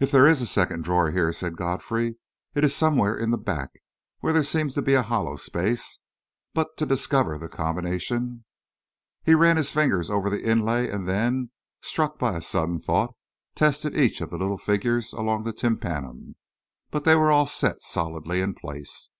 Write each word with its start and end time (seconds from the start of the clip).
"If 0.00 0.10
there 0.10 0.26
is 0.26 0.42
a 0.42 0.46
secret 0.46 0.82
drawer 0.82 1.12
here," 1.12 1.32
said 1.32 1.56
Godfrey, 1.56 2.16
"it 2.56 2.64
is 2.64 2.74
somewhere 2.74 3.16
in 3.16 3.30
the 3.30 3.38
back, 3.38 3.70
where 4.18 4.32
there 4.32 4.42
seems 4.42 4.74
to 4.74 4.82
be 4.82 4.94
a 4.94 5.04
hollow 5.04 5.36
space. 5.36 6.00
But 6.52 6.76
to 6.78 6.84
discover 6.84 7.38
the 7.38 7.48
combination...." 7.48 8.44
He 9.22 9.36
ran 9.36 9.56
his 9.56 9.70
fingers 9.70 10.10
over 10.10 10.30
the 10.30 10.42
inlay, 10.44 10.90
and 10.90 11.06
then, 11.06 11.50
struck 11.80 12.18
by 12.18 12.34
a 12.34 12.42
sudden 12.42 12.80
thought, 12.80 13.14
tested 13.54 13.96
each 13.96 14.20
of 14.20 14.30
the 14.30 14.36
little 14.36 14.58
figures 14.58 15.12
along 15.12 15.44
the 15.44 15.52
tympanum, 15.52 16.34
but 16.90 17.04
they 17.04 17.14
were 17.14 17.30
all 17.30 17.46
set 17.46 17.80
solidly 17.84 18.40
in 18.40 18.52
place. 18.52 19.10